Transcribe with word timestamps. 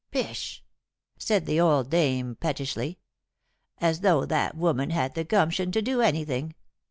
"Pish!" 0.09 0.63
said 1.19 1.45
the 1.45 1.59
old 1.61 1.91
dame 1.91 2.33
pettishly. 2.35 2.97
"As 3.79 3.99
though 3.99 4.25
that 4.25 4.57
woman 4.57 4.89
had 4.89 5.13
the 5.13 5.23
gumption 5.23 5.71
to 5.73 5.81
do 5.83 6.01
anything. 6.01 6.55